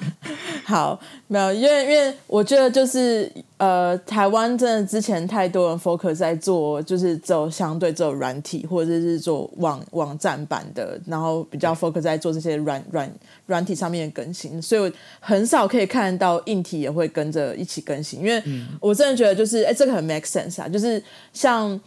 [0.66, 13.12] 好，没有，因为因为我觉得就是呃，台湾真的之前太多人 focus 在做，就是走相对走软体或者是做网网站版的，然后比较 focus 在做这些软软
[13.48, 14.90] 软体上面的更新，所以我
[15.20, 18.42] 很少可以看到硬体也会跟着一起更新，因为
[18.80, 21.78] 我真的觉得就是哎，这个很 make sense 啊，就是像。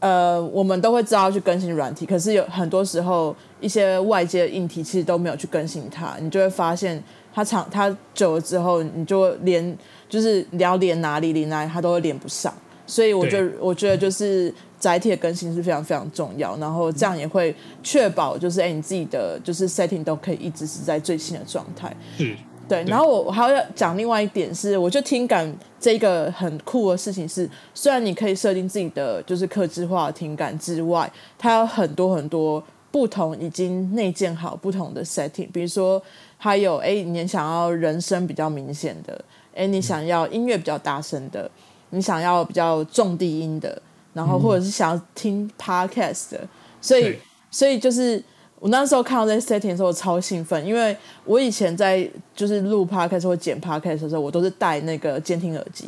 [0.00, 9.76] 呃，我们都会知道去更新软体，可是有很多时候一些外界的硬体其实都没有去更新它，你就会发现它长它久了之后，你就连
[10.08, 12.52] 就是你要连哪里连哪里，它都会连不上。
[12.86, 21.94] 所以我觉得我觉得就是载体的更新是非常非常重要，然后这样也会确保就是哎你自己的就是 setting 都可以一直是在最新的状态。
[22.18, 22.34] 是。
[22.70, 36.00] 对，然后我我还要讲另外一点是，我就听感这个很酷的事情是，虽然你可以设定自己的就是克制化听感之外，它有很多很多不同已经内建好不同的 setting，比如说
[36.38, 41.50] 还有哎，你想要人声比较明显的，哎，你想要音乐比较大声的，
[41.90, 46.40] 你想要比较重低音的，然后或者是想要听 podcast 的，
[46.80, 47.18] 所以
[47.50, 48.22] 所以就是。
[48.60, 50.94] 我那时候看到这些 setting 的时候，超兴奋，因为
[51.24, 55.86] 我以前在就是录 podcast 或剪 podcast 的时候，我都是戴那个监听耳机。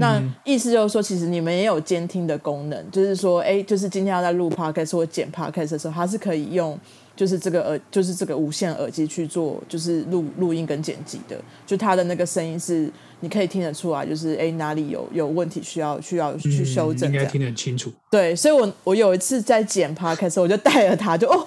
[0.00, 6.76] 那意思就是说，其实你们也有监听的功能，就是说，哎，就是今天要在录 podcast 或剪 podcast 的时候，它是可以用。
[7.16, 11.36] 就是这个耳，就是这个无线耳机去做，就是录录音跟剪辑的。
[11.66, 17.92] 就它的那个声音是你可以听得出来，就是哎哪里有有问题需要需要去修正，应该听得很清楚。
[18.10, 21.46] 对，所以我我有一次在剪 podcast，我就带了它，就哦，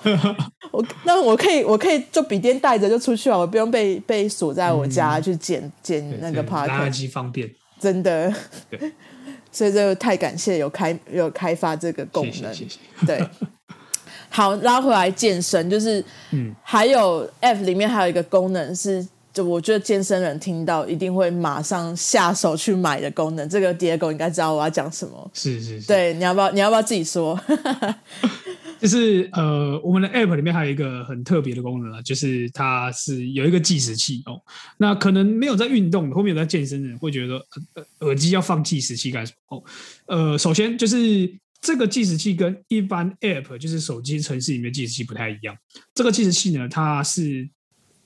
[0.72, 7.50] 我那我可以我可以就笔电带着就出去了，我不用被被锁在我家去剪剪那个 podcast，垃圾方便，
[7.84, 8.34] 真的。
[8.70, 8.80] 对，
[9.52, 12.80] 所以就太感谢有开有开发这个功能，谢谢。
[13.06, 13.22] 对。
[14.30, 23.48] 好，拉回来健身，就是，嗯，还有 F 里面还有一个功能是，就我觉得健身人听到一定会马上下手去买的功能。
[23.48, 27.40] 这个 Diego 应该知道我要讲什么，是是是，对，你要不要你要不要自己说？
[28.84, 34.40] 就是呃，我们的 App 里面还有一个很特别的功能啊，就是它是有一个计时器哦。
[34.78, 37.42] 那可能没有在运动，后面有在健身的人会觉得
[38.02, 39.58] 耳机要放计时器干什么？
[39.58, 39.64] 哦，
[40.08, 41.34] 呃，首先就是。
[41.66, 45.56] 这个计时器跟一般 App 就是手机程式里面计时器不太一样。
[45.96, 47.50] 这个计时器呢，它是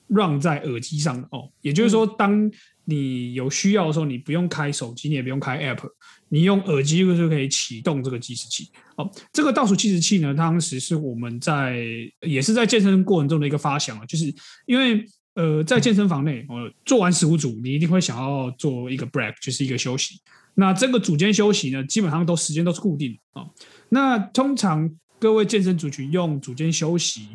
[0.06, 2.48] run 在耳机上的哦，也就是说，当
[2.84, 5.80] 你有需要的时候，你不用开手机，你也不用开 App，
[6.28, 8.70] 你用耳机就可以启动这个计时器。
[8.96, 11.78] 哦，这个倒数计时器呢，当时是我们在
[12.20, 14.32] 也是在健身过程中的一个发想啊，就是
[14.66, 20.20] 因为呃，在健身房内，我，做完十五组，你一定会想要做一个 break，就是一个休息。
[20.54, 23.46] 那这个组间休息呢，基本上都时间都是固定的啊。
[23.90, 27.28] 那通常各位健身族群用组间休息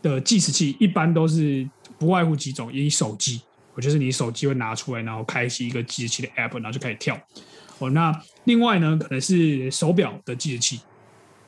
[0.00, 3.40] 的计时器，一般都是不外乎几种，以手机，
[3.74, 7.20] 我就是你手机会拿出来，然后开启一个计时器的 app，然后就开始跳。
[7.80, 8.12] 哦，那
[8.44, 10.80] 另外呢，可能是手表的计时器，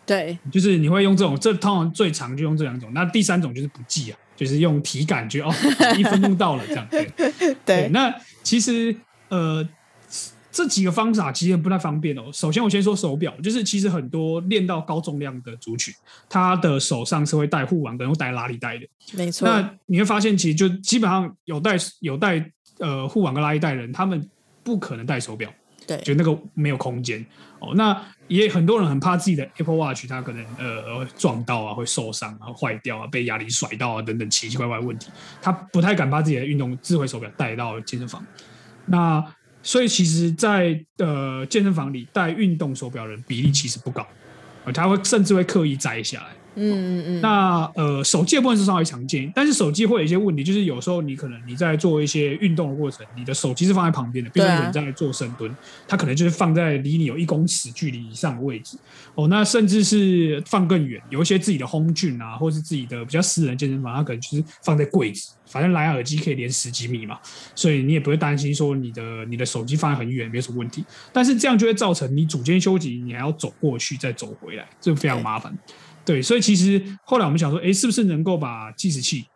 [0.05, 2.90] 对，就是你会用这种，这通常最常就用这两种。
[2.92, 5.55] 那第三种就是不计啊，就是用体感觉哦，
[5.97, 6.87] 一分钟到了这样。
[7.64, 8.95] 对， 那其实
[9.29, 9.66] 呃。
[10.55, 12.25] 这几个方法其实不太方便哦。
[12.31, 15.95] 首先，我先说手表，就是其实很多练到高重量的族群，
[16.29, 18.87] 他的手上是会带护腕跟带拉力带的。
[19.14, 19.49] 没错。
[19.49, 24.29] 那你会发现，其实就基本上有带有带呃护腕跟拉力带的人，他们
[24.62, 25.51] 不可能戴手表。
[25.96, 26.05] 对。
[26.05, 27.24] 就那个没有空间
[27.59, 27.74] 哦。
[27.74, 38.24] 那也很多人很怕自己的 Apple Watch，他可能呃撞到啊，会受伤啊，坏掉啊，被哑铃甩到啊等等奇奇怪怪问题，他不太敢把自己的运动智慧手表带到健身房。
[38.87, 39.24] 那
[39.62, 44.07] 所以其实，在呃健身房里戴运动手表人比例其实不高，
[44.74, 46.28] 他会甚至会刻意摘下来。
[46.54, 47.20] 嗯嗯嗯。
[47.20, 55.54] 那呃手机的部分是稍微常见，但是手机会有一些问题，就是有时候你可能你在做一些运动的过程，你的手机是放在旁边的，比如说你在做深蹲，
[55.86, 58.76] 它可能就是放在离你有一公尺距离以上的位置。
[59.14, 65.32] 哦，那甚至是放更远，有一些自己的 home gym 啊，或是自己的比较私人健身房，它可能就是放在柜子。
[65.46, 67.18] 反正蓝牙耳机可以连十几米嘛，
[67.54, 70.82] 所以你也不会担心说你的你的手机放在很远没有什么问题。
[71.12, 75.54] 但是这样就会造成你组间休息，你还要走过去再走回来，这非常麻烦。
[76.04, 79.26] 对，所以其实后来我们想说，哎，是不是能够把计时器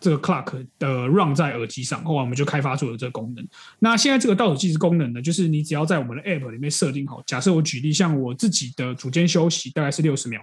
[0.00, 2.02] 这个 clock 的 run 在耳机上？
[2.04, 3.46] 后来我们就开发出了这个功能。
[3.78, 10.40] 那现在这个倒数计时功能呢，就是你只要在我们的 app 里面设定好，假设我举例，像我自己的组间休息大概是六十秒，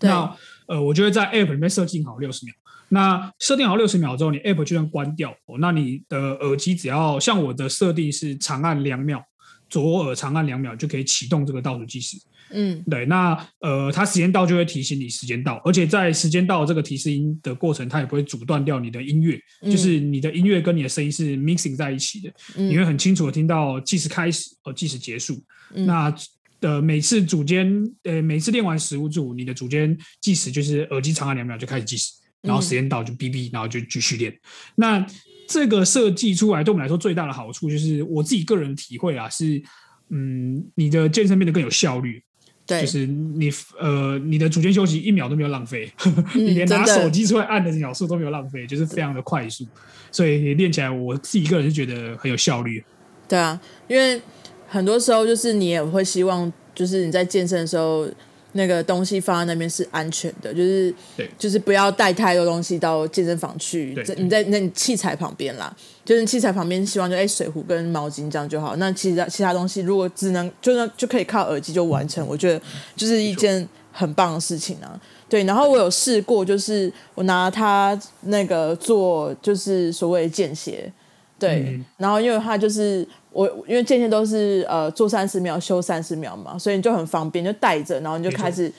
[0.00, 2.54] 那呃，我就会在 app 里面设定好六十秒。
[2.92, 9.24] 那设定好六十秒之后，你 App 就算关掉哦，那你的耳机只要像我的设定是长按两秒，
[9.68, 12.16] 左耳长按两秒就可以启动这个倒数计时。
[12.52, 13.06] 嗯，对。
[13.06, 25.42] 那呃，它时间到就会提醒你时间到，而且在时间到这个提示音的过程，它也不会阻断掉你的音乐，就是你的音乐跟你的声音是 mixing 在一起的，你会很清楚的听到计时开始和，计时结束。
[25.74, 26.14] 那
[26.60, 32.12] 的每次组间呃，每次练完十五组，你的组间计时就是耳机长按两秒就开始计时。
[32.42, 34.34] 然后时间到就哔哔，然后就继续练。
[34.74, 35.06] 那
[35.46, 39.62] 这个设计出来对我们来说最大的好处，就是我自己个人体会啊，是
[40.08, 42.22] 嗯，你的健身变得更有效率。
[42.70, 45.92] 对，就是你呃，你的组间休息一秒都没有浪费，
[46.34, 49.66] 你连拿手机出来按的秒数都没有浪费，就是非常的快速。
[50.12, 52.82] 所以练起来，我自己个人是觉得很有效率。
[53.28, 54.20] 对啊，因为
[54.68, 58.08] 很多时候就是你也会希望，就是你在健身的时候，
[58.52, 64.04] 那个东西放在那边是安全的，就是对就是不要带太多东西到健身房去对。
[64.16, 65.74] 你在那你器材旁边啦，
[66.04, 68.76] 就是器材旁边希望就哎、水壶跟毛巾这样就好。
[68.76, 72.60] 那其他其他东西如果只能就能就可以靠耳机就完成，我觉得
[72.96, 75.00] 就是一件很棒的事情啊。
[75.28, 80.92] 对，然后我有试过，就是我拿它那个做就是所谓的间歇，
[81.38, 88.72] 对，嗯然后因为它就是我因为间歇都是呃做三十秒休三十秒嘛，所以你就很方便，就带着，然后你就开始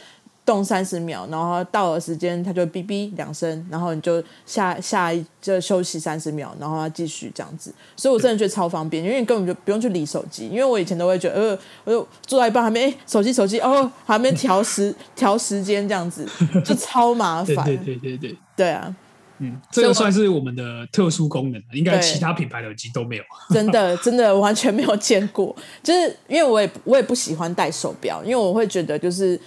[0.46, 16.28] 动三十秒，然后到了时间它就哔哔两声，然后你就下下一就休息三十秒，然后它继续这样子，所以我真的觉得超方便，因为你根本就不用去理手机，因为我以前都会觉得呃，我就做到一半还没哎手机手机哦，还没调时调时间这样子，
[16.66, 18.94] 就超麻烦， 对对对对对，对啊。
[19.42, 23.24] 嗯，这个算是我们的特殊功能，应该其他品牌的耳机都没有。
[23.52, 29.40] 真的真的完全没有见过， 就是因为我也我也不喜欢戴手表，因为我会觉得就是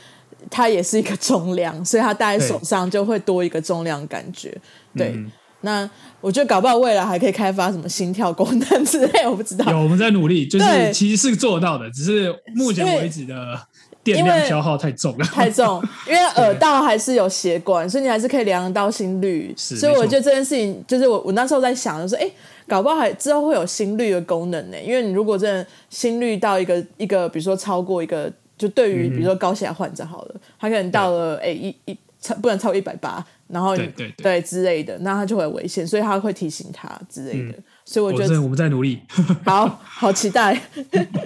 [0.51, 4.53] 它也是一个重量，所以它戴在手上就会多一个重量感觉。
[4.97, 5.31] 对，嗯
[5.61, 5.89] 那
[6.21, 9.65] 我觉得搞不好未来还可以开发什么心跳功能之类，我不知道。
[9.71, 13.59] 有我们在努力，就是其实是做到的，只是目前为止的
[14.05, 15.25] 电量消耗太重了。
[15.33, 19.53] 太重，因为耳道还是有血管，所以你还是可以量得到心率。
[19.57, 22.33] 所以我觉得这件事情，就是我我那时候在想，就是哎，诶
[22.69, 24.77] 搞不好还之后会有心率的功能呢。
[24.81, 37.49] 因为你如果真的心率到一个一个，比如说超过一个，就对于比如说高血压患者好了，他可能到了哎一一超不能超过一百八，然后你对对对之类的，那他就会有危险，所以他会提醒他之类的。
[37.49, 38.99] 嗯所以我觉得我们在努力。
[39.45, 40.59] 好好期待。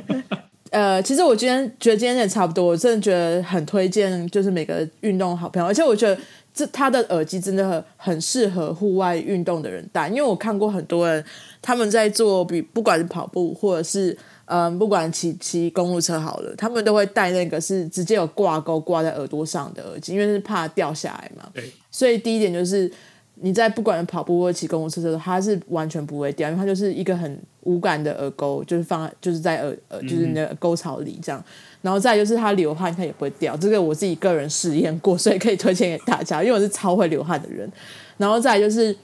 [0.71, 6.21] 呃，其实我今天觉得今天也差不多，我真的觉得很推荐，就是每个运动好朋友，而且我觉得
[6.53, 11.25] 这他的耳机真的很很适合户外运动的人戴，因为我看过很多人
[11.63, 14.17] 他们在做比不管是跑步或者是
[14.51, 21.49] 嗯，不管骑骑公路车好了，他们都会戴那个是直接有挂钩挂在耳朵上的耳机，因为是怕掉下来嘛。
[21.53, 22.91] 对，所以第一点就是
[23.35, 27.39] 你在不管跑步或骑公路车的时候，它是完全不会掉，因为它就是一个很
[27.69, 31.45] 无感的耳钩，就是放在就是在耳耳就是你的沟槽里这样。
[31.83, 37.71] 然后再就是它流汗它也不会掉，这个我自己个人试验过，所以可以推荐给大家，因为我是超会流汗的人。
[38.17, 38.97] 然后再就是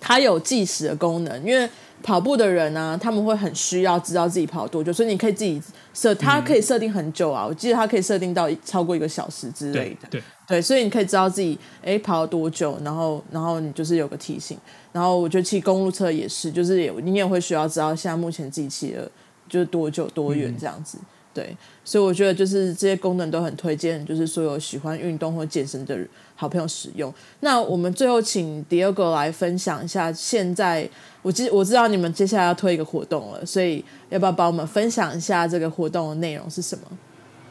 [0.00, 1.68] 它有计时的功能，因为
[2.02, 5.62] 跑步的人呢、他们会很需要知道自己跑多久，所以你可以自己
[5.94, 10.08] 设，它可以设定很久啊，我记得它可以设定到超过一个小时之类的。
[10.10, 14.58] 对对，对，所以你可以知道自己诶跑了多久，然后然后你就是有个提醒。
[14.92, 19.10] 然后我觉得骑公路车也是，就是也你也会需要知道现在目前自己骑了
[19.48, 20.98] 就是多久多远这样子。
[21.34, 25.98] 对，所以我觉得就是这些功能都很推荐，就是所有喜欢运动或健身的
[26.34, 27.12] 好朋友使用。
[27.40, 30.88] 那我们最后请 Diego 来分享一下，现在
[31.22, 36.84] 我知我知道你们接下来要推一个活动了，所以要不要帮我们分享一下这个活动的内容是什么？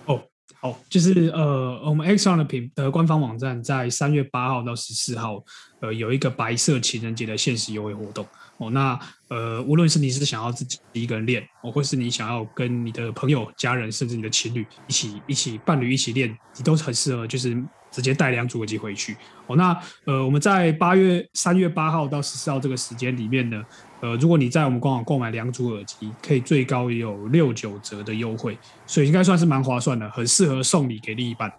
[0.05, 0.21] 哦，
[0.59, 5.43] 好，就是呃，我们 Exxon 的品的官方网站在三月八号到十四号，
[5.79, 8.25] 呃，有一个白色情人节的限时优惠活动
[8.61, 8.69] 哦。
[8.69, 8.97] 那
[9.27, 17.55] 呃，无论是你是想要自己一个人练，哦，或是你想要跟你的朋友、家人，甚至你的情侣一起一起伴侣一起练，你都很适合，就是
[17.89, 19.55] 直接带两组耳机回去哦。
[19.55, 23.63] 那呃，我们在八月三月八号到十四号这个时间里面呢，
[24.01, 31.51] 呃，如果你在我们官网购买两组耳机，可以最高有六九折的优惠，所以应该算是蛮划算的，很适合送礼给另一半。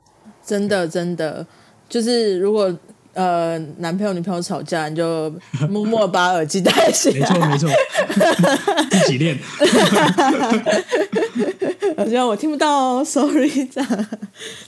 [0.44, 1.46] 真的真的，
[1.88, 2.76] 就是如果
[3.14, 5.32] 呃男朋友女朋友吵架，你就
[5.68, 7.20] 默默把耳机戴起来。
[7.20, 7.68] 没错没错，
[8.90, 9.38] 自己练。
[11.96, 14.06] 好像我听不到哦，sorry 这样。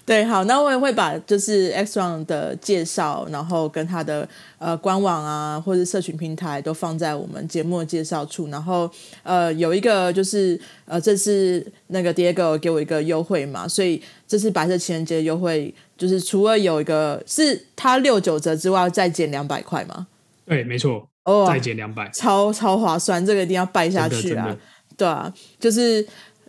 [0.04, 4.28] 对，好，那我也会把就是 X One 的介绍，然后跟他的
[4.58, 8.48] 呃官网啊，或者社群平台都放在我们节目的介绍处。
[8.48, 8.90] 然后
[9.22, 20.06] 呃有一个就是呃这次那个 Diego 给我一个优惠嘛，所以这次白色情人节优惠就是除了有一个是他六九折之外，再减两百块吗。
[20.46, 22.10] 对，没错，哦，再减两百。
[22.14, 24.56] 超超划算，这个一定要拜下去啊！
[24.96, 26.06] 对啊，就是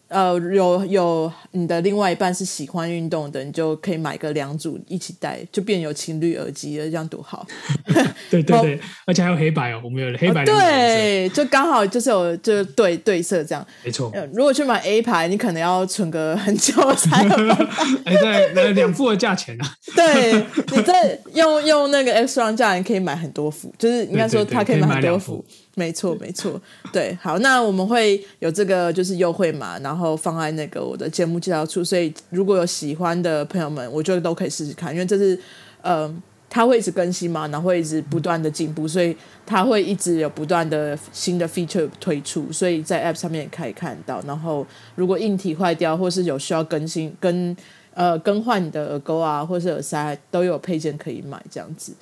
[0.08, 7.46] 呃，有有你的另外一半是喜欢运动的，你就可以买个两组一起戴，就变有情侣耳机了，这样多好！
[8.30, 13.66] 对对对，而且还有黑白哦，我们有黑白两种颜色，对，就刚好就是有就对对色这样。
[13.84, 14.12] 没错。
[14.14, 17.28] 呃如果去买 A 牌，你可能要存个很久 才。
[18.04, 20.34] 哎，对，那两副的价钱啊，对，
[20.72, 25.44] 你在用用那个 X 双价，你可以买很多副，就是应该说它可以买很多副。
[25.76, 26.60] 没错，没错，
[26.94, 35.38] 对，好，那我们会有这个就是优惠码，然后放在那个我的节目介绍处，所以如果有喜欢的朋友们，我觉得都可以试试看，因为这是
[35.82, 36.10] 呃
[36.50, 39.14] 它会一直更新嘛，然后会一直不断的进步，所以
[39.46, 44.22] 它会一直有不断的新的 feature 推出，所以在 App 上面也可以看到。
[44.26, 44.66] 然后
[44.96, 47.54] 如果硬体坏掉或是有需要更新、跟
[47.94, 51.94] 呃更换你的耳钩啊，或是耳塞，都有配件可以买这样子。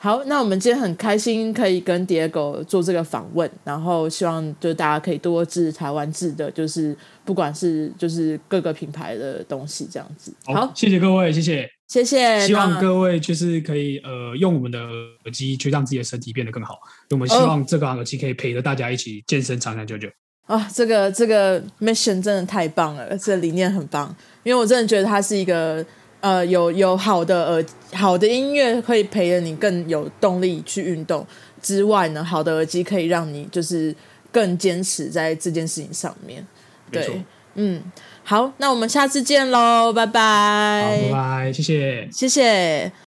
[0.00, 10.32] 好，那我们今天很开心可以跟 Diego 做这个访问，然后希望就大家可以多支持台湾制的，就是不管是就是各个品牌的东西这样子。
[10.44, 12.46] 好，谢谢各位，谢谢，谢谢。
[12.46, 16.78] 希望各位就是可以呃用我们的耳机去让自己的身体变得更好。
[17.10, 20.08] 我们希望这个耳机可以陪着大家一起健身长长久久。
[20.46, 25.84] 啊，这个这个 mission 真的太棒了，这理念很棒，因为我真的觉得它是一个。
[26.20, 31.24] 呃，有有好的耳好的音乐可以陪着你更有动力去运动
[31.62, 33.94] 之外呢，好的耳机可以让你就是
[34.32, 36.44] 更坚持在这件事情上面。
[36.90, 37.22] 对，
[37.54, 37.82] 嗯，
[38.24, 43.07] 好，那我们下次见喽，拜拜，拜拜，谢谢，谢谢。